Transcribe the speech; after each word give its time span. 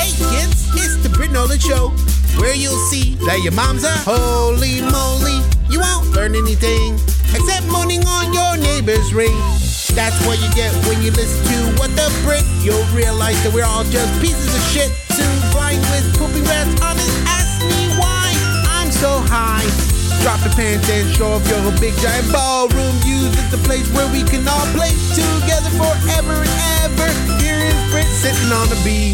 Hey 0.00 0.16
kids, 0.16 0.64
it's 0.80 0.96
the 1.04 1.12
Granola 1.12 1.60
Show, 1.60 1.92
where 2.40 2.56
you'll 2.56 2.80
see 2.88 3.20
that 3.28 3.44
your 3.44 3.52
mom's 3.52 3.84
a 3.84 3.92
holy 4.00 4.80
moly. 4.80 5.44
You 5.68 5.84
won't 5.84 6.08
learn 6.16 6.32
anything 6.32 6.96
except 7.36 7.68
moaning 7.68 8.00
on 8.08 8.32
your 8.32 8.56
neighbor's 8.56 9.12
ring. 9.12 9.36
That's 9.92 10.16
what 10.24 10.40
you 10.40 10.48
get 10.56 10.72
when 10.88 11.04
you 11.04 11.12
listen 11.12 11.44
to 11.52 11.76
What 11.76 11.92
the 12.00 12.08
Brick. 12.24 12.48
You'll 12.64 12.80
realize 12.96 13.36
that 13.44 13.52
we're 13.52 13.68
all 13.68 13.84
just 13.92 14.08
pieces 14.24 14.48
of 14.56 14.64
shit, 14.72 14.88
too 15.12 15.28
blind 15.52 15.84
with 15.92 16.08
pooping 16.16 16.48
rats 16.48 16.80
on 16.80 16.96
it. 16.96 17.12
Ask 17.28 17.60
me 17.68 17.92
why 18.00 18.32
I'm 18.72 18.88
so 18.88 19.20
high. 19.28 19.68
Drop 20.24 20.40
the 20.40 20.48
pants 20.56 20.88
and 20.88 21.12
show 21.12 21.36
off 21.36 21.44
your 21.44 21.60
big 21.76 21.92
giant 22.00 22.24
ballroom. 22.32 22.96
Use 23.04 23.36
it 23.36 23.52
the 23.52 23.60
place 23.68 23.84
where 23.92 24.08
we 24.16 24.24
can 24.24 24.48
all 24.48 24.64
play 24.72 24.96
together 25.12 25.68
forever 25.76 26.40
and 26.40 26.56
ever. 26.88 27.08
Here 27.36 27.60
is 27.60 27.76
Britt 27.92 28.08
sitting 28.08 28.48
on 28.48 28.64
the 28.72 28.80
bee. 28.80 29.12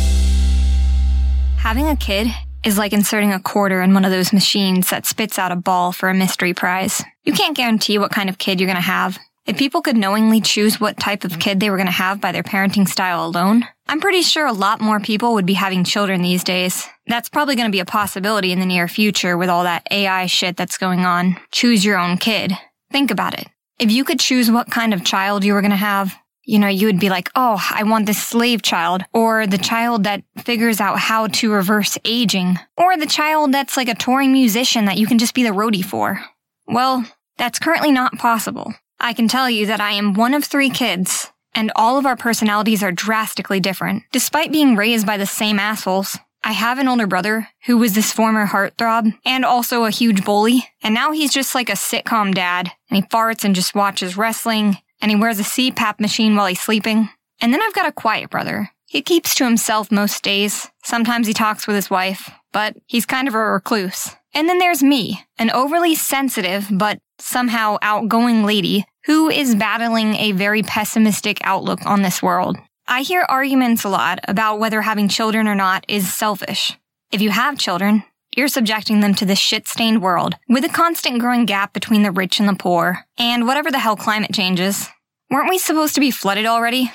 Having 1.67 1.89
a 1.89 1.97
kid 1.97 2.29
is 2.63 2.79
like 2.79 2.93
inserting 2.93 3.33
a 3.33 3.41
quarter 3.41 3.83
in 3.83 3.93
one 3.93 4.05
of 4.05 4.13
those 4.13 4.33
machines 4.33 4.91
that 4.91 5.05
spits 5.05 5.37
out 5.37 5.51
a 5.51 5.57
ball 5.57 5.91
for 5.91 6.09
a 6.09 6.15
mystery 6.15 6.55
prize. 6.55 7.03
You 7.25 7.33
can't 7.33 7.57
guarantee 7.57 7.99
what 7.99 8.13
kind 8.13 8.29
of 8.29 8.39
kid 8.39 8.61
you're 8.61 8.69
going 8.69 8.77
to 8.77 8.81
have. 8.81 9.19
If 9.47 9.59
people 9.59 9.83
could 9.83 9.97
knowingly 9.97 10.41
choose 10.41 10.81
what 10.81 10.97
type 10.97 11.25
of 11.25 11.41
kid 11.41 11.59
they 11.59 11.69
were 11.69 11.77
going 11.77 11.89
to 11.89 11.93
have 11.93 12.21
by 12.21 12.31
their 12.31 12.45
parenting 12.45 12.87
style 12.87 13.27
alone, 13.27 13.65
I'm 13.89 14.01
pretty 14.01 14.23
sure 14.23 14.47
a 14.47 14.53
lot 14.53 14.81
more 14.81 15.01
people 15.01 15.35
would 15.35 15.45
be 15.45 15.55
having 15.55 15.83
children 15.83 16.23
these 16.23 16.45
days. 16.45 16.87
That's 17.09 17.29
probably 17.29 17.57
going 17.57 17.67
to 17.67 17.77
be 17.77 17.81
a 17.81 17.85
possibility 17.85 18.53
in 18.53 18.61
the 18.61 18.65
near 18.65 18.87
future 18.87 19.37
with 19.37 19.49
all 19.49 19.65
that 19.65 19.89
AI 19.91 20.27
shit 20.27 20.57
that's 20.57 20.79
going 20.79 21.01
on. 21.01 21.37
Choose 21.51 21.85
your 21.85 21.99
own 21.99 22.17
kid. 22.17 22.53
Think 22.93 23.11
about 23.11 23.37
it. 23.37 23.49
If 23.81 23.91
you 23.91 24.05
could 24.05 24.21
choose 24.21 24.53
what 24.53 24.71
kind 24.71 24.95
of 24.95 25.05
child 25.05 25.43
you 25.45 25.53
were 25.53 25.63
going 25.63 25.73
to 25.73 25.77
have, 25.77 26.17
you 26.47 26.59
know, 26.61 26.69
you 26.69 26.87
would 26.87 27.01
be 27.01 27.11
like, 27.11 27.29
oh, 27.35 27.63
I 27.71 27.83
want 27.83 28.07
this 28.07 28.23
slave 28.23 28.63
child, 28.63 29.03
or 29.13 29.47
the 29.47 29.59
child 29.59 30.05
that 30.05 30.23
figures 30.39 30.81
out 30.81 30.99
how 30.99 31.27
to 31.27 31.53
reverse 31.53 31.99
aging, 32.05 32.59
or 32.79 32.97
the 32.97 33.05
child 33.05 33.53
that's 33.53 33.77
like 33.77 33.89
a 33.89 33.95
touring 33.95 34.33
musician 34.33 34.87
that 34.87 34.97
you 34.97 35.07
can 35.07 35.19
just 35.19 35.35
be 35.35 35.43
the 35.43 35.51
roadie 35.51 35.85
for. 35.85 36.25
Well, 36.69 37.05
that's 37.37 37.59
currently 37.59 37.93
not 37.93 38.17
possible. 38.17 38.73
I 38.99 39.13
can 39.13 39.29
tell 39.29 39.51
you 39.51 39.67
that 39.67 39.81
I 39.81 39.93
am 39.93 40.15
one 40.15 40.35
of 40.35 40.45
three 40.45 40.71
kids, 40.71 41.31
and 41.55 41.73
all 41.75 41.99
of 41.99 42.07
our 42.07 42.17
personalities 42.17 42.83
are 42.83 42.93
drastically 42.93 43.61
different. 43.61 44.05
Despite 44.13 44.53
being 44.53 44.77
raised 44.77 45.07
by 45.07 45.17
the 45.17 45.27
same 45.27 45.59
assholes, 45.59 46.17
I 46.45 46.53
have 46.53 46.79
an 46.79 46.87
older 46.87 47.09
brother 47.09 47.49
who 47.67 47.77
was 47.77 47.95
this 47.95 48.13
former 48.13 48.47
heartthrob 48.47 49.13
and 49.25 49.45
also 49.45 49.85
a 49.85 49.91
huge 49.91 50.25
bully, 50.25 50.63
and 50.81 50.95
now 50.95 51.11
he's 51.11 51.33
just 51.33 51.57
like 51.57 51.69
a 51.69 51.73
sitcom 51.73 52.33
dad, 52.33 52.71
and 52.89 52.97
he 52.97 53.03
farts 53.03 53.43
and 53.43 53.55
just 53.55 53.75
watches 53.75 54.17
wrestling, 54.17 54.79
and 55.01 55.11
he 55.11 55.17
wears 55.17 55.41
a 55.41 55.45
CPAP 55.45 56.01
machine 56.01 56.37
while 56.37 56.47
he's 56.47 56.61
sleeping. 56.61 57.09
And 57.41 57.53
then 57.53 57.61
I've 57.63 57.75
got 57.75 57.89
a 57.89 57.93
quiet 57.93 58.31
brother. 58.31 58.71
He 58.87 59.03
keeps 59.03 59.35
to 59.37 59.45
himself 59.45 59.91
most 59.91 60.23
days. 60.23 60.69
Sometimes 60.85 61.27
he 61.27 61.35
talks 61.35 61.67
with 61.67 61.77
his 61.77 61.91
wife, 61.91 62.31
but 62.53 62.77
he's 62.87 63.05
kind 63.05 63.29
of 63.29 63.35
a 63.35 63.39
recluse. 63.39 64.15
And 64.33 64.49
then 64.49 64.59
there's 64.59 64.83
me, 64.83 65.25
an 65.39 65.51
overly 65.51 65.95
sensitive 65.95 66.69
but 66.71 66.99
somehow 67.19 67.79
outgoing 67.83 68.45
lady 68.45 68.85
who 69.07 69.29
is 69.31 69.55
battling 69.55 70.15
a 70.17 70.33
very 70.33 70.63
pessimistic 70.63 71.39
outlook 71.43 71.85
on 71.87 72.03
this 72.03 72.23
world. 72.23 72.57
I 72.87 73.03
hear 73.03 73.25
arguments 73.29 73.85
a 73.85 73.89
lot 73.89 74.21
about 74.29 74.59
whether 74.61 74.83
having 74.83 75.09
children 75.09 75.49
or 75.49 75.55
not 75.55 75.85
is 75.89 76.13
selfish. 76.13 76.77
If 77.11 77.21
you 77.21 77.31
have 77.31 77.59
children, 77.59 78.05
you're 78.37 78.49
subjecting 78.49 79.01
them 79.01 79.15
to 79.15 79.25
this 79.25 79.39
shit 79.39 79.67
stained 79.67 80.03
world 80.03 80.37
with 80.49 80.65
a 80.65 80.69
constant 80.69 81.19
growing 81.19 81.47
gap 81.47 81.73
between 81.73 82.03
the 82.03 82.13
rich 82.13 82.39
and 82.39 82.49
the 82.49 82.55
poor, 82.55 83.07
and 83.19 83.47
whatever 83.47 83.71
the 83.71 83.79
hell 83.79 83.97
climate 83.97 84.33
changes. 84.33 84.89
Weren't 85.31 85.49
we 85.49 85.59
supposed 85.59 85.95
to 85.95 86.01
be 86.01 86.11
flooded 86.13 86.47
already? 86.47 86.93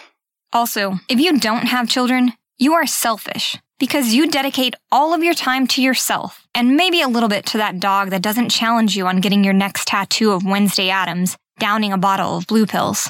Also, 0.54 1.00
if 1.10 1.20
you 1.20 1.40
don't 1.40 1.68
have 1.68 1.90
children, 1.90 2.34
you 2.58 2.74
are 2.74 2.86
selfish 2.86 3.58
because 3.80 4.14
you 4.14 4.30
dedicate 4.30 4.76
all 4.92 5.14
of 5.14 5.24
your 5.24 5.34
time 5.34 5.66
to 5.66 5.82
yourself 5.82 6.48
and 6.54 6.78
maybe 6.78 7.02
a 7.02 7.08
little 7.08 7.30
bit 7.30 7.46
to 7.48 7.58
that 7.58 7.80
dog 7.80 8.12
that 8.12 8.22
doesn't 8.22 8.50
challenge 8.50 8.96
you 8.96 9.08
on 9.08 9.20
getting 9.22 9.44
your 9.44 9.54
next 9.54 9.88
tattoo 9.88 10.32
of 10.32 10.46
Wednesday 10.46 10.90
Addams, 10.90 11.36
downing 11.60 11.92
a 11.92 11.98
bottle 11.98 12.38
of 12.38 12.48
blue 12.48 12.68
pills. 12.68 13.10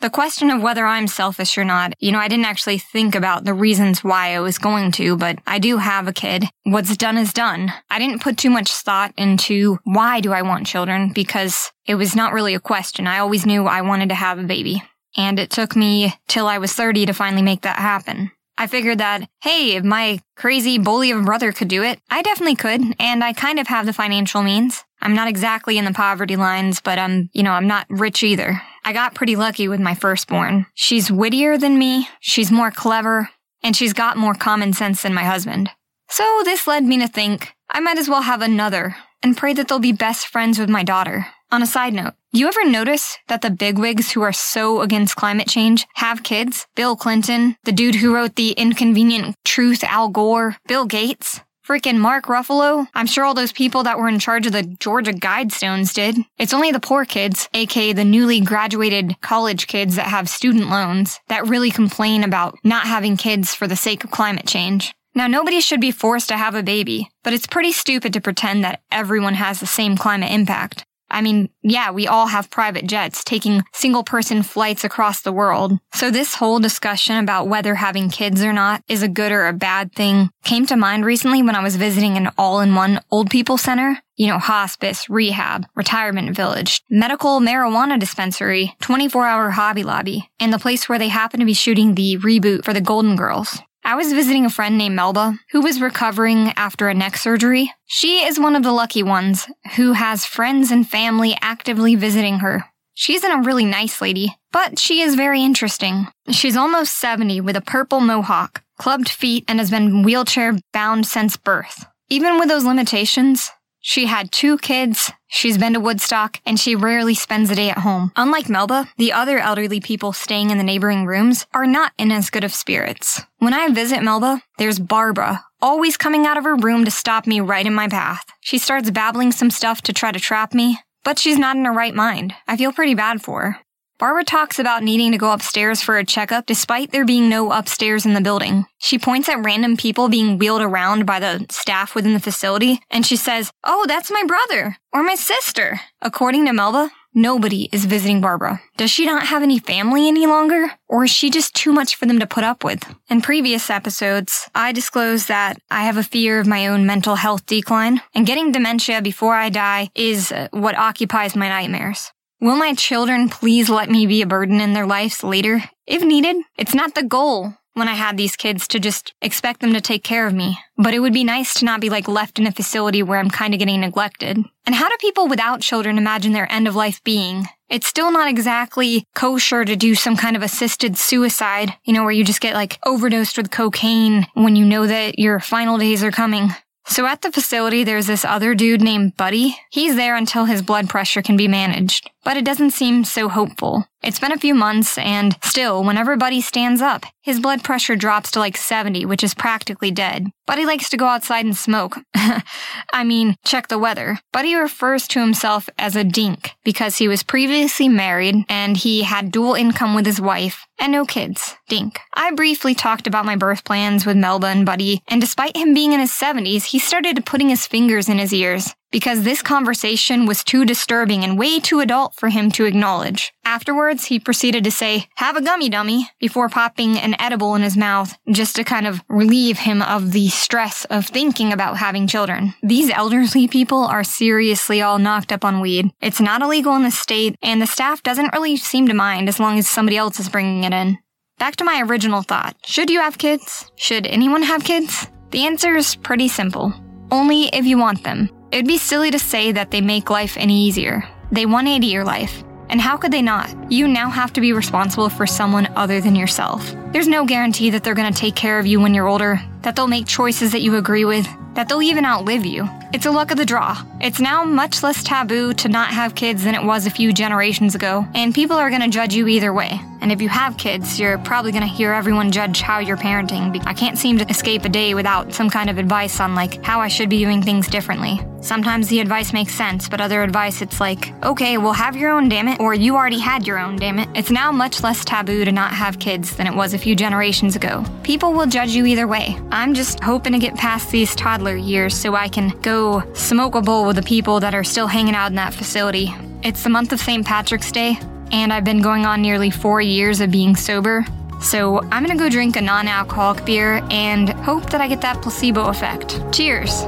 The 0.00 0.10
question 0.10 0.48
of 0.50 0.62
whether 0.62 0.86
I'm 0.86 1.08
selfish 1.08 1.58
or 1.58 1.64
not, 1.64 1.92
you 1.98 2.12
know, 2.12 2.20
I 2.20 2.28
didn't 2.28 2.44
actually 2.44 2.78
think 2.78 3.16
about 3.16 3.44
the 3.44 3.52
reasons 3.52 4.04
why 4.04 4.32
I 4.32 4.40
was 4.40 4.56
going 4.56 4.92
to, 4.92 5.16
but 5.16 5.40
I 5.44 5.58
do 5.58 5.78
have 5.78 6.06
a 6.06 6.12
kid. 6.12 6.44
What's 6.62 6.96
done 6.96 7.18
is 7.18 7.32
done. 7.32 7.72
I 7.90 7.98
didn't 7.98 8.22
put 8.22 8.38
too 8.38 8.50
much 8.50 8.70
thought 8.70 9.12
into 9.16 9.80
why 9.82 10.20
do 10.20 10.32
I 10.32 10.42
want 10.42 10.68
children 10.68 11.12
because 11.12 11.72
it 11.84 11.96
was 11.96 12.14
not 12.14 12.32
really 12.32 12.54
a 12.54 12.60
question. 12.60 13.08
I 13.08 13.18
always 13.18 13.44
knew 13.44 13.66
I 13.66 13.82
wanted 13.82 14.10
to 14.10 14.14
have 14.14 14.38
a 14.38 14.44
baby. 14.44 14.84
And 15.16 15.40
it 15.40 15.50
took 15.50 15.74
me 15.74 16.14
till 16.28 16.46
I 16.46 16.58
was 16.58 16.72
30 16.72 17.06
to 17.06 17.12
finally 17.12 17.42
make 17.42 17.62
that 17.62 17.78
happen. 17.78 18.30
I 18.56 18.68
figured 18.68 18.98
that, 18.98 19.28
hey, 19.40 19.76
if 19.76 19.84
my 19.84 20.20
crazy 20.36 20.78
bully 20.78 21.10
of 21.10 21.20
a 21.20 21.24
brother 21.24 21.50
could 21.50 21.68
do 21.68 21.82
it, 21.82 22.00
I 22.10 22.22
definitely 22.22 22.56
could, 22.56 22.82
and 22.98 23.22
I 23.22 23.32
kind 23.32 23.60
of 23.60 23.68
have 23.68 23.86
the 23.86 23.92
financial 23.92 24.42
means. 24.42 24.84
I'm 25.00 25.14
not 25.14 25.28
exactly 25.28 25.78
in 25.78 25.84
the 25.84 25.92
poverty 25.92 26.34
lines, 26.34 26.80
but 26.80 26.98
I'm, 26.98 27.30
you 27.32 27.44
know, 27.44 27.52
I'm 27.52 27.68
not 27.68 27.86
rich 27.88 28.24
either. 28.24 28.60
I 28.88 28.94
got 28.94 29.14
pretty 29.14 29.36
lucky 29.36 29.68
with 29.68 29.80
my 29.80 29.94
firstborn. 29.94 30.64
She's 30.72 31.12
wittier 31.12 31.58
than 31.58 31.78
me, 31.78 32.08
she's 32.20 32.50
more 32.50 32.70
clever, 32.70 33.28
and 33.62 33.76
she's 33.76 33.92
got 33.92 34.16
more 34.16 34.32
common 34.32 34.72
sense 34.72 35.02
than 35.02 35.12
my 35.12 35.24
husband. 35.24 35.68
So 36.08 36.40
this 36.42 36.66
led 36.66 36.84
me 36.84 36.98
to 37.00 37.06
think 37.06 37.52
I 37.68 37.80
might 37.80 37.98
as 37.98 38.08
well 38.08 38.22
have 38.22 38.40
another 38.40 38.96
and 39.22 39.36
pray 39.36 39.52
that 39.52 39.68
they'll 39.68 39.78
be 39.78 39.92
best 39.92 40.28
friends 40.28 40.58
with 40.58 40.70
my 40.70 40.84
daughter. 40.84 41.26
On 41.52 41.62
a 41.62 41.66
side 41.66 41.92
note, 41.92 42.14
you 42.32 42.48
ever 42.48 42.64
notice 42.64 43.18
that 43.28 43.42
the 43.42 43.50
bigwigs 43.50 44.12
who 44.12 44.22
are 44.22 44.32
so 44.32 44.80
against 44.80 45.16
climate 45.16 45.48
change 45.48 45.86
have 45.96 46.22
kids? 46.22 46.66
Bill 46.74 46.96
Clinton, 46.96 47.56
the 47.64 47.72
dude 47.72 47.96
who 47.96 48.14
wrote 48.14 48.36
the 48.36 48.52
inconvenient 48.52 49.36
truth, 49.44 49.84
Al 49.84 50.08
Gore, 50.08 50.56
Bill 50.66 50.86
Gates. 50.86 51.42
Freaking 51.68 51.98
Mark 51.98 52.24
Ruffalo. 52.24 52.88
I'm 52.94 53.06
sure 53.06 53.26
all 53.26 53.34
those 53.34 53.52
people 53.52 53.82
that 53.82 53.98
were 53.98 54.08
in 54.08 54.18
charge 54.18 54.46
of 54.46 54.52
the 54.52 54.62
Georgia 54.62 55.12
Guidestones 55.12 55.92
did. 55.92 56.16
It's 56.38 56.54
only 56.54 56.72
the 56.72 56.80
poor 56.80 57.04
kids, 57.04 57.46
aka 57.52 57.92
the 57.92 58.06
newly 58.06 58.40
graduated 58.40 59.20
college 59.20 59.66
kids 59.66 59.96
that 59.96 60.06
have 60.06 60.30
student 60.30 60.70
loans, 60.70 61.20
that 61.28 61.46
really 61.46 61.70
complain 61.70 62.24
about 62.24 62.58
not 62.64 62.86
having 62.86 63.18
kids 63.18 63.54
for 63.54 63.66
the 63.66 63.76
sake 63.76 64.02
of 64.02 64.10
climate 64.10 64.46
change. 64.46 64.94
Now, 65.14 65.26
nobody 65.26 65.60
should 65.60 65.80
be 65.80 65.90
forced 65.90 66.28
to 66.28 66.38
have 66.38 66.54
a 66.54 66.62
baby, 66.62 67.10
but 67.22 67.34
it's 67.34 67.46
pretty 67.46 67.72
stupid 67.72 68.14
to 68.14 68.20
pretend 68.22 68.64
that 68.64 68.80
everyone 68.90 69.34
has 69.34 69.60
the 69.60 69.66
same 69.66 69.94
climate 69.98 70.32
impact. 70.32 70.86
I 71.10 71.22
mean, 71.22 71.48
yeah, 71.62 71.90
we 71.90 72.06
all 72.06 72.26
have 72.26 72.50
private 72.50 72.86
jets 72.86 73.24
taking 73.24 73.62
single 73.72 74.04
person 74.04 74.42
flights 74.42 74.84
across 74.84 75.22
the 75.22 75.32
world. 75.32 75.78
So 75.94 76.10
this 76.10 76.34
whole 76.34 76.58
discussion 76.58 77.16
about 77.16 77.48
whether 77.48 77.74
having 77.74 78.10
kids 78.10 78.42
or 78.42 78.52
not 78.52 78.82
is 78.88 79.02
a 79.02 79.08
good 79.08 79.32
or 79.32 79.46
a 79.46 79.52
bad 79.52 79.92
thing 79.92 80.30
came 80.44 80.66
to 80.66 80.76
mind 80.76 81.04
recently 81.04 81.42
when 81.42 81.54
I 81.54 81.62
was 81.62 81.76
visiting 81.76 82.16
an 82.16 82.30
all-in-one 82.36 83.00
old 83.10 83.30
people 83.30 83.58
center. 83.58 83.98
You 84.16 84.26
know, 84.26 84.38
hospice, 84.38 85.08
rehab, 85.08 85.66
retirement 85.76 86.34
village, 86.34 86.82
medical 86.90 87.38
marijuana 87.38 88.00
dispensary, 88.00 88.74
24 88.80 89.26
hour 89.26 89.50
Hobby 89.50 89.84
Lobby, 89.84 90.28
and 90.40 90.52
the 90.52 90.58
place 90.58 90.88
where 90.88 90.98
they 90.98 91.08
happen 91.08 91.38
to 91.38 91.46
be 91.46 91.54
shooting 91.54 91.94
the 91.94 92.18
reboot 92.18 92.64
for 92.64 92.72
the 92.72 92.80
Golden 92.80 93.14
Girls. 93.14 93.60
I 93.88 93.94
was 93.94 94.12
visiting 94.12 94.44
a 94.44 94.50
friend 94.50 94.76
named 94.76 94.96
Melba 94.96 95.38
who 95.50 95.62
was 95.62 95.80
recovering 95.80 96.52
after 96.56 96.88
a 96.88 96.94
neck 96.94 97.16
surgery. 97.16 97.72
She 97.86 98.22
is 98.22 98.38
one 98.38 98.54
of 98.54 98.62
the 98.62 98.70
lucky 98.70 99.02
ones 99.02 99.48
who 99.76 99.94
has 99.94 100.26
friends 100.26 100.70
and 100.70 100.86
family 100.86 101.34
actively 101.40 101.94
visiting 101.94 102.40
her. 102.40 102.66
She 102.92 103.14
isn't 103.14 103.32
a 103.32 103.40
really 103.40 103.64
nice 103.64 104.02
lady, 104.02 104.36
but 104.52 104.78
she 104.78 105.00
is 105.00 105.14
very 105.14 105.42
interesting. 105.42 106.06
She's 106.28 106.54
almost 106.54 106.98
70 106.98 107.40
with 107.40 107.56
a 107.56 107.62
purple 107.62 108.02
mohawk, 108.02 108.62
clubbed 108.78 109.08
feet, 109.08 109.46
and 109.48 109.58
has 109.58 109.70
been 109.70 110.02
wheelchair 110.02 110.58
bound 110.74 111.06
since 111.06 111.38
birth. 111.38 111.86
Even 112.10 112.38
with 112.38 112.50
those 112.50 112.66
limitations, 112.66 113.50
she 113.88 114.04
had 114.04 114.30
two 114.30 114.58
kids, 114.58 115.10
she's 115.28 115.56
been 115.56 115.72
to 115.72 115.80
Woodstock, 115.80 116.42
and 116.44 116.60
she 116.60 116.76
rarely 116.76 117.14
spends 117.14 117.50
a 117.50 117.54
day 117.54 117.70
at 117.70 117.78
home. 117.78 118.12
Unlike 118.16 118.50
Melba, 118.50 118.86
the 118.98 119.14
other 119.14 119.38
elderly 119.38 119.80
people 119.80 120.12
staying 120.12 120.50
in 120.50 120.58
the 120.58 120.62
neighboring 120.62 121.06
rooms 121.06 121.46
are 121.54 121.66
not 121.66 121.92
in 121.96 122.12
as 122.12 122.28
good 122.28 122.44
of 122.44 122.52
spirits. 122.52 123.22
When 123.38 123.54
I 123.54 123.70
visit 123.70 124.02
Melba, 124.02 124.42
there's 124.58 124.78
Barbara, 124.78 125.42
always 125.62 125.96
coming 125.96 126.26
out 126.26 126.36
of 126.36 126.44
her 126.44 126.54
room 126.54 126.84
to 126.84 126.90
stop 126.90 127.26
me 127.26 127.40
right 127.40 127.66
in 127.66 127.72
my 127.72 127.88
path. 127.88 128.26
She 128.42 128.58
starts 128.58 128.90
babbling 128.90 129.32
some 129.32 129.50
stuff 129.50 129.80
to 129.82 129.94
try 129.94 130.12
to 130.12 130.20
trap 130.20 130.52
me, 130.52 130.80
but 131.02 131.18
she's 131.18 131.38
not 131.38 131.56
in 131.56 131.64
her 131.64 131.72
right 131.72 131.94
mind. 131.94 132.34
I 132.46 132.58
feel 132.58 132.72
pretty 132.72 132.92
bad 132.94 133.22
for 133.22 133.40
her. 133.40 133.56
Barbara 133.98 134.22
talks 134.22 134.60
about 134.60 134.84
needing 134.84 135.10
to 135.10 135.18
go 135.18 135.32
upstairs 135.32 135.82
for 135.82 135.98
a 135.98 136.04
checkup 136.04 136.46
despite 136.46 136.92
there 136.92 137.04
being 137.04 137.28
no 137.28 137.50
upstairs 137.50 138.06
in 138.06 138.14
the 138.14 138.20
building. 138.20 138.64
She 138.78 138.96
points 138.96 139.28
at 139.28 139.44
random 139.44 139.76
people 139.76 140.08
being 140.08 140.38
wheeled 140.38 140.62
around 140.62 141.04
by 141.04 141.18
the 141.18 141.44
staff 141.50 141.96
within 141.96 142.14
the 142.14 142.20
facility, 142.20 142.80
and 142.92 143.04
she 143.04 143.16
says, 143.16 143.50
Oh, 143.64 143.86
that's 143.88 144.12
my 144.12 144.22
brother 144.24 144.76
or 144.92 145.02
my 145.02 145.16
sister. 145.16 145.80
According 146.00 146.46
to 146.46 146.52
Melba, 146.52 146.92
nobody 147.12 147.68
is 147.72 147.86
visiting 147.86 148.20
Barbara. 148.20 148.62
Does 148.76 148.92
she 148.92 149.04
not 149.04 149.26
have 149.26 149.42
any 149.42 149.58
family 149.58 150.06
any 150.06 150.26
longer? 150.26 150.70
Or 150.86 151.02
is 151.02 151.10
she 151.10 151.28
just 151.28 151.56
too 151.56 151.72
much 151.72 151.96
for 151.96 152.06
them 152.06 152.20
to 152.20 152.26
put 152.26 152.44
up 152.44 152.62
with? 152.62 152.84
In 153.10 153.20
previous 153.20 153.68
episodes, 153.68 154.48
I 154.54 154.70
disclosed 154.70 155.26
that 155.26 155.60
I 155.72 155.82
have 155.82 155.96
a 155.96 156.04
fear 156.04 156.38
of 156.38 156.46
my 156.46 156.68
own 156.68 156.86
mental 156.86 157.16
health 157.16 157.46
decline, 157.46 158.00
and 158.14 158.24
getting 158.24 158.52
dementia 158.52 159.02
before 159.02 159.34
I 159.34 159.48
die 159.48 159.90
is 159.96 160.30
uh, 160.30 160.46
what 160.52 160.78
occupies 160.78 161.34
my 161.34 161.48
nightmares. 161.48 162.12
Will 162.40 162.54
my 162.54 162.72
children 162.74 163.28
please 163.28 163.68
let 163.68 163.90
me 163.90 164.06
be 164.06 164.22
a 164.22 164.26
burden 164.26 164.60
in 164.60 164.72
their 164.72 164.86
lives 164.86 165.24
later? 165.24 165.64
If 165.88 166.02
needed, 166.02 166.36
it's 166.56 166.72
not 166.72 166.94
the 166.94 167.02
goal. 167.02 167.54
when 167.78 167.88
I 167.88 167.94
had 167.94 168.16
these 168.16 168.36
kids 168.36 168.68
to 168.68 168.80
just 168.80 169.14
expect 169.22 169.60
them 169.60 169.72
to 169.72 169.80
take 169.80 170.02
care 170.02 170.26
of 170.26 170.34
me. 170.34 170.58
But 170.76 170.94
it 170.94 170.98
would 170.98 171.12
be 171.12 171.24
nice 171.24 171.54
to 171.54 171.64
not 171.64 171.80
be 171.80 171.88
like 171.88 172.08
left 172.08 172.38
in 172.38 172.46
a 172.46 172.52
facility 172.52 173.02
where 173.02 173.18
I'm 173.18 173.30
kind 173.30 173.54
of 173.54 173.60
getting 173.60 173.80
neglected. 173.80 174.36
And 174.66 174.74
how 174.74 174.88
do 174.88 174.96
people 175.00 175.28
without 175.28 175.60
children 175.60 175.96
imagine 175.96 176.32
their 176.32 176.50
end 176.52 176.68
of 176.68 176.74
life 176.74 177.02
being? 177.04 177.46
It's 177.68 177.86
still 177.86 178.10
not 178.10 178.28
exactly 178.28 179.04
kosher 179.14 179.64
to 179.64 179.76
do 179.76 179.94
some 179.94 180.16
kind 180.16 180.36
of 180.36 180.42
assisted 180.42 180.96
suicide, 180.96 181.74
you 181.84 181.92
know, 181.92 182.02
where 182.02 182.12
you 182.12 182.24
just 182.24 182.40
get 182.40 182.54
like 182.54 182.78
overdosed 182.84 183.36
with 183.36 183.50
cocaine 183.50 184.26
when 184.34 184.56
you 184.56 184.64
know 184.64 184.86
that 184.86 185.18
your 185.18 185.38
final 185.38 185.78
days 185.78 186.02
are 186.02 186.10
coming. 186.10 186.50
So 186.88 187.06
at 187.06 187.20
the 187.20 187.30
facility, 187.30 187.84
there's 187.84 188.06
this 188.06 188.24
other 188.24 188.54
dude 188.54 188.80
named 188.80 189.16
Buddy. 189.16 189.54
He's 189.70 189.94
there 189.94 190.16
until 190.16 190.46
his 190.46 190.62
blood 190.62 190.88
pressure 190.88 191.20
can 191.20 191.36
be 191.36 191.46
managed, 191.46 192.10
but 192.24 192.38
it 192.38 192.46
doesn't 192.46 192.70
seem 192.70 193.04
so 193.04 193.28
hopeful. 193.28 193.84
It's 194.02 194.18
been 194.18 194.32
a 194.32 194.38
few 194.38 194.54
months, 194.54 194.96
and 194.96 195.36
still, 195.44 195.84
whenever 195.84 196.16
Buddy 196.16 196.40
stands 196.40 196.80
up, 196.80 197.04
his 197.20 197.40
blood 197.40 197.62
pressure 197.62 197.94
drops 197.94 198.30
to 198.32 198.38
like 198.38 198.56
70, 198.56 199.04
which 199.04 199.22
is 199.22 199.34
practically 199.34 199.90
dead. 199.90 200.28
Buddy 200.46 200.64
likes 200.64 200.88
to 200.88 200.96
go 200.96 201.06
outside 201.06 201.44
and 201.44 201.56
smoke. 201.56 201.98
I 202.14 203.04
mean, 203.04 203.36
check 203.44 203.68
the 203.68 203.78
weather. 203.78 204.18
Buddy 204.32 204.54
refers 204.54 205.06
to 205.08 205.20
himself 205.20 205.68
as 205.78 205.94
a 205.94 206.04
dink 206.04 206.52
because 206.64 206.96
he 206.96 207.06
was 207.06 207.22
previously 207.22 207.88
married 207.88 208.46
and 208.48 208.78
he 208.78 209.02
had 209.02 209.30
dual 209.30 209.54
income 209.54 209.94
with 209.94 210.06
his 210.06 210.20
wife 210.20 210.67
and 210.78 210.92
no 210.92 211.04
kids. 211.04 211.56
Dink. 211.68 212.00
I 212.14 212.32
briefly 212.32 212.74
talked 212.74 213.06
about 213.06 213.26
my 213.26 213.36
birth 213.36 213.64
plans 213.64 214.06
with 214.06 214.16
Melba 214.16 214.48
and 214.48 214.64
Buddy, 214.64 215.02
and 215.08 215.20
despite 215.20 215.56
him 215.56 215.74
being 215.74 215.92
in 215.92 216.00
his 216.00 216.12
70s, 216.12 216.64
he 216.64 216.78
started 216.78 217.26
putting 217.26 217.48
his 217.48 217.66
fingers 217.66 218.08
in 218.08 218.18
his 218.18 218.32
ears 218.32 218.74
because 218.90 219.22
this 219.22 219.42
conversation 219.42 220.26
was 220.26 220.44
too 220.44 220.64
disturbing 220.64 221.24
and 221.24 221.38
way 221.38 221.60
too 221.60 221.80
adult 221.80 222.14
for 222.14 222.28
him 222.28 222.50
to 222.52 222.64
acknowledge. 222.64 223.32
Afterwards, 223.44 224.06
he 224.06 224.20
proceeded 224.20 224.64
to 224.64 224.70
say, 224.70 225.08
have 225.16 225.36
a 225.36 225.42
gummy 225.42 225.68
dummy, 225.68 226.10
before 226.20 226.48
popping 226.48 226.98
an 226.98 227.18
edible 227.18 227.54
in 227.54 227.62
his 227.62 227.76
mouth, 227.76 228.16
just 228.30 228.56
to 228.56 228.64
kind 228.64 228.86
of 228.86 229.02
relieve 229.08 229.58
him 229.58 229.80
of 229.80 230.12
the 230.12 230.28
stress 230.28 230.84
of 230.86 231.06
thinking 231.06 231.52
about 231.52 231.78
having 231.78 232.06
children. 232.06 232.54
These 232.62 232.90
elderly 232.90 233.48
people 233.48 233.84
are 233.84 234.04
seriously 234.04 234.82
all 234.82 234.98
knocked 234.98 235.32
up 235.32 235.44
on 235.44 235.60
weed. 235.60 235.90
It's 236.02 236.20
not 236.20 236.42
illegal 236.42 236.76
in 236.76 236.82
the 236.82 236.90
state, 236.90 237.36
and 237.42 237.62
the 237.62 237.66
staff 237.66 238.02
doesn't 238.02 238.32
really 238.34 238.56
seem 238.56 238.86
to 238.88 238.94
mind 238.94 239.28
as 239.28 239.40
long 239.40 239.58
as 239.58 239.68
somebody 239.68 239.96
else 239.96 240.20
is 240.20 240.28
bringing 240.28 240.64
it 240.64 240.67
in. 240.72 240.98
Back 241.38 241.56
to 241.56 241.64
my 241.64 241.82
original 241.82 242.22
thought. 242.22 242.56
Should 242.64 242.90
you 242.90 243.00
have 243.00 243.18
kids? 243.18 243.70
Should 243.76 244.06
anyone 244.06 244.42
have 244.42 244.64
kids? 244.64 245.08
The 245.30 245.46
answer 245.46 245.76
is 245.76 245.94
pretty 245.94 246.28
simple. 246.28 246.72
Only 247.10 247.44
if 247.44 247.64
you 247.64 247.78
want 247.78 248.02
them. 248.02 248.30
It'd 248.50 248.66
be 248.66 248.78
silly 248.78 249.10
to 249.10 249.18
say 249.18 249.52
that 249.52 249.70
they 249.70 249.80
make 249.80 250.10
life 250.10 250.36
any 250.36 250.66
easier. 250.66 251.08
They 251.30 251.46
180 251.46 251.86
your 251.86 252.04
life. 252.04 252.42
And 252.70 252.80
how 252.80 252.96
could 252.96 253.12
they 253.12 253.22
not? 253.22 253.70
You 253.70 253.88
now 253.88 254.10
have 254.10 254.32
to 254.34 254.40
be 254.40 254.52
responsible 254.52 255.08
for 255.08 255.26
someone 255.26 255.68
other 255.76 256.00
than 256.00 256.16
yourself. 256.16 256.74
There's 256.92 257.08
no 257.08 257.24
guarantee 257.24 257.70
that 257.70 257.84
they're 257.84 257.94
gonna 257.94 258.12
take 258.12 258.34
care 258.34 258.58
of 258.58 258.66
you 258.66 258.80
when 258.80 258.94
you're 258.94 259.08
older, 259.08 259.40
that 259.62 259.76
they'll 259.76 259.86
make 259.86 260.06
choices 260.06 260.52
that 260.52 260.62
you 260.62 260.76
agree 260.76 261.04
with, 261.04 261.26
that 261.58 261.68
they'll 261.68 261.82
even 261.82 262.04
outlive 262.04 262.46
you. 262.46 262.68
It's 262.92 263.06
a 263.06 263.10
luck 263.10 263.32
of 263.32 263.36
the 263.36 263.44
draw. 263.44 263.82
It's 264.00 264.20
now 264.20 264.44
much 264.44 264.80
less 264.84 265.02
taboo 265.02 265.52
to 265.54 265.68
not 265.68 265.90
have 265.90 266.14
kids 266.14 266.44
than 266.44 266.54
it 266.54 266.62
was 266.62 266.86
a 266.86 266.90
few 266.90 267.12
generations 267.12 267.74
ago, 267.74 268.06
and 268.14 268.32
people 268.32 268.56
are 268.56 268.70
gonna 268.70 268.88
judge 268.88 269.12
you 269.12 269.26
either 269.26 269.52
way. 269.52 269.80
And 270.00 270.12
if 270.12 270.22
you 270.22 270.28
have 270.28 270.56
kids, 270.56 271.00
you're 271.00 271.18
probably 271.18 271.50
gonna 271.50 271.66
hear 271.66 271.92
everyone 271.92 272.30
judge 272.30 272.60
how 272.60 272.78
you're 272.78 272.96
parenting. 272.96 273.60
I 273.66 273.74
can't 273.74 273.98
seem 273.98 274.18
to 274.18 274.30
escape 274.30 274.64
a 274.64 274.68
day 274.68 274.94
without 274.94 275.34
some 275.34 275.50
kind 275.50 275.68
of 275.68 275.78
advice 275.78 276.20
on 276.20 276.36
like 276.36 276.62
how 276.64 276.80
I 276.80 276.86
should 276.86 277.10
be 277.10 277.18
doing 277.18 277.42
things 277.42 277.66
differently. 277.66 278.20
Sometimes 278.40 278.86
the 278.86 279.00
advice 279.00 279.32
makes 279.32 279.52
sense, 279.52 279.88
but 279.88 280.00
other 280.00 280.22
advice 280.22 280.62
it's 280.62 280.80
like, 280.80 281.12
okay, 281.24 281.58
well 281.58 281.72
have 281.72 281.96
your 281.96 282.10
own 282.10 282.28
damn 282.28 282.46
it, 282.46 282.60
or 282.60 282.72
you 282.72 282.94
already 282.94 283.18
had 283.18 283.46
your 283.46 283.58
own 283.58 283.76
damn 283.76 283.98
it. 283.98 284.08
It's 284.14 284.30
now 284.30 284.52
much 284.52 284.82
less 284.84 285.04
taboo 285.04 285.44
to 285.44 285.50
not 285.50 285.72
have 285.72 285.98
kids 285.98 286.36
than 286.36 286.46
it 286.46 286.54
was 286.54 286.72
a 286.72 286.78
few 286.78 286.94
generations 286.94 287.56
ago. 287.56 287.84
People 288.04 288.32
will 288.32 288.46
judge 288.46 288.70
you 288.70 288.86
either 288.86 289.08
way. 289.08 289.36
I'm 289.50 289.74
just 289.74 290.00
hoping 290.00 290.32
to 290.32 290.38
get 290.38 290.54
past 290.54 290.90
these 290.92 291.16
toddler 291.48 291.56
years 291.56 291.94
so 291.96 292.14
I 292.14 292.28
can 292.28 292.50
go 292.60 293.02
smoke 293.14 293.54
a 293.54 293.62
bowl 293.62 293.86
with 293.86 293.96
the 293.96 294.02
people 294.02 294.40
that 294.40 294.54
are 294.54 294.64
still 294.64 294.86
hanging 294.86 295.14
out 295.14 295.28
in 295.28 295.36
that 295.36 295.54
facility. 295.54 296.14
It's 296.42 296.62
the 296.62 296.70
month 296.70 296.92
of 296.92 297.00
St. 297.00 297.26
Patrick's 297.26 297.72
Day, 297.72 297.98
and 298.32 298.52
I've 298.52 298.64
been 298.64 298.82
going 298.82 299.06
on 299.06 299.22
nearly 299.22 299.50
four 299.50 299.80
years 299.80 300.20
of 300.20 300.30
being 300.30 300.56
sober. 300.56 301.04
So 301.40 301.80
I'm 301.90 302.04
gonna 302.04 302.16
go 302.16 302.28
drink 302.28 302.56
a 302.56 302.60
non 302.60 302.88
alcoholic 302.88 303.44
beer 303.44 303.82
and 303.90 304.28
hope 304.30 304.70
that 304.70 304.80
I 304.80 304.88
get 304.88 305.00
that 305.02 305.22
placebo 305.22 305.68
effect. 305.68 306.20
Cheers! 306.32 306.82